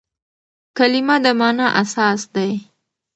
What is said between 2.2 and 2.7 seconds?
دئ.